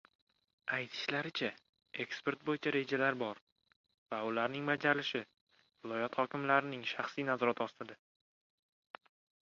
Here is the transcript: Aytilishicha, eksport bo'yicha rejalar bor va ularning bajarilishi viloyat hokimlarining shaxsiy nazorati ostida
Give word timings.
Aytilishicha, 0.77 1.49
eksport 2.05 2.45
bo'yicha 2.47 2.73
rejalar 2.77 3.19
bor 3.21 3.43
va 4.15 4.23
ularning 4.31 4.67
bajarilishi 4.73 5.23
viloyat 5.29 6.21
hokimlarining 6.23 6.87
shaxsiy 6.95 7.31
nazorati 7.33 7.69
ostida 7.71 8.01